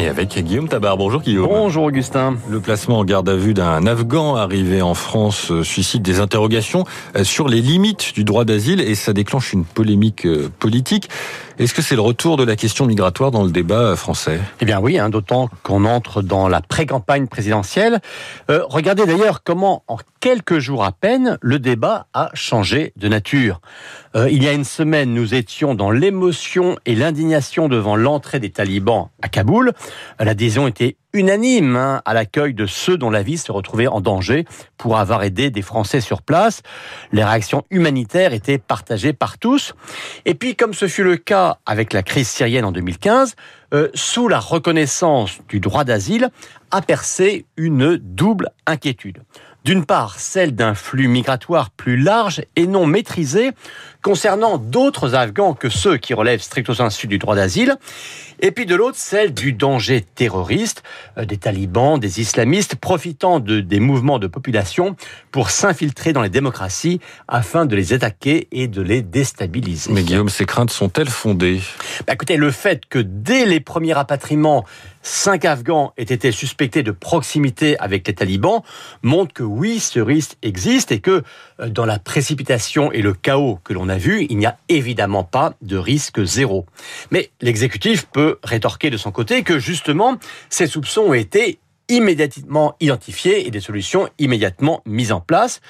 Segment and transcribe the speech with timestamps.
[0.00, 0.96] Et avec Guillaume Tabar.
[0.96, 1.46] Bonjour Guillaume.
[1.46, 2.38] Bonjour Augustin.
[2.48, 6.86] Le placement en garde à vue d'un Afghan arrivé en France euh, suscite des interrogations
[7.16, 11.10] euh, sur les limites du droit d'asile et ça déclenche une polémique euh, politique.
[11.60, 14.40] Est-ce que c'est le retour de la question migratoire dans le débat français?
[14.62, 18.00] Eh bien oui, hein, d'autant qu'on entre dans la pré-campagne présidentielle.
[18.50, 23.60] Euh, regardez d'ailleurs comment, en quelques jours à peine, le débat a changé de nature.
[24.16, 28.50] Euh, il y a une semaine, nous étions dans l'émotion et l'indignation devant l'entrée des
[28.50, 29.72] talibans à Kaboul.
[30.18, 34.44] L'adhésion était unanime hein, à l'accueil de ceux dont la vie se retrouvait en danger
[34.76, 36.62] pour avoir aidé des Français sur place.
[37.12, 39.74] Les réactions humanitaires étaient partagées par tous.
[40.24, 43.34] Et puis, comme ce fut le cas avec la crise syrienne en 2015,
[43.72, 46.30] euh, sous la reconnaissance du droit d'asile,
[46.70, 49.22] a percé une double inquiétude.
[49.64, 53.50] D'une part, celle d'un flux migratoire plus large et non maîtrisé
[54.02, 57.76] concernant d'autres Afghans que ceux qui relèvent stricto sensu du droit d'asile,
[58.42, 60.82] et puis de l'autre, celle du danger terroriste,
[61.18, 64.96] euh, des talibans, des islamistes profitant de, des mouvements de population
[65.30, 69.92] pour s'infiltrer dans les démocraties afin de les attaquer et de les déstabiliser.
[69.92, 71.60] Mais Guillaume, ces craintes sont-elles fondées?
[72.06, 74.64] Bah, Écoutez, le fait que dès les premiers rapatriements,
[75.02, 78.62] cinq Afghans aient été suspectés de proximité avec les talibans
[79.02, 81.22] montre que oui, ce risque existe et que
[81.60, 85.24] euh, dans la précipitation et le chaos que l'on a vu, il n'y a évidemment
[85.24, 86.66] pas de risque zéro.
[87.10, 90.16] Mais l'exécutif peut rétorquer de son côté que justement,
[90.48, 91.58] ces soupçons ont été
[91.90, 95.60] immédiatement identifiés et des solutions immédiatement mises en place.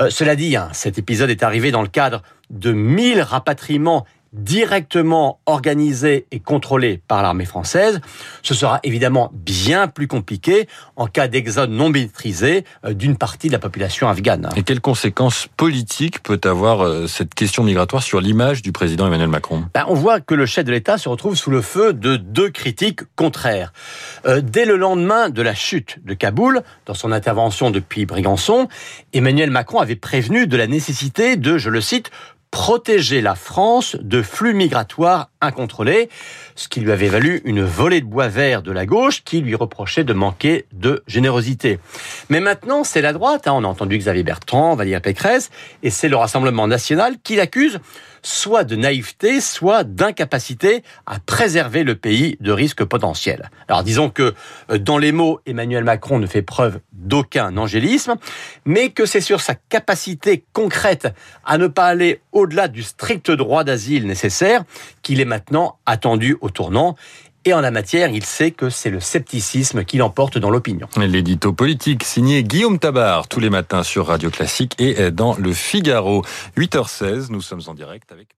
[0.00, 5.40] Euh, cela dit, hein, cet épisode est arrivé dans le cadre de 1000 rapatriements directement
[5.46, 8.00] organisé et contrôlé par l'armée française.
[8.42, 13.52] Ce sera évidemment bien plus compliqué en cas d'exode non maîtrisé euh, d'une partie de
[13.52, 14.48] la population afghane.
[14.56, 19.28] Et quelles conséquences politiques peut avoir euh, cette question migratoire sur l'image du président Emmanuel
[19.28, 19.64] Macron?
[19.74, 22.50] Ben, On voit que le chef de l'État se retrouve sous le feu de deux
[22.50, 23.72] critiques contraires.
[24.26, 28.68] Euh, dès le lendemain de la chute de Kaboul, dans son intervention depuis Brigançon,
[29.12, 32.10] Emmanuel Macron avait prévenu de la nécessité de, je le cite,
[32.50, 36.08] protéger la France de flux migratoires incontrôlés,
[36.54, 39.54] ce qui lui avait valu une volée de bois vert de la gauche qui lui
[39.54, 41.78] reprochait de manquer de générosité.
[42.28, 43.52] Mais maintenant, c'est la droite, hein.
[43.54, 45.50] on a entendu Xavier Bertrand, Valérie Pécresse,
[45.82, 47.80] et c'est le Rassemblement national qui l'accuse
[48.22, 53.50] soit de naïveté, soit d'incapacité à préserver le pays de risques potentiels.
[53.68, 54.34] Alors disons que
[54.70, 58.14] euh, dans les mots, Emmanuel Macron ne fait preuve d'aucun angélisme,
[58.64, 61.08] mais que c'est sur sa capacité concrète
[61.44, 64.62] à ne pas aller au-delà du strict droit d'asile nécessaire
[65.02, 66.94] qu'il est maintenant attendu au tournant.
[67.44, 70.86] Et en la matière, il sait que c'est le scepticisme qui l'emporte dans l'opinion.
[70.96, 76.24] L'édito politique signé Guillaume Tabar tous les matins sur Radio Classique et dans le Figaro.
[76.58, 78.37] 8h16, nous sommes en direct avec...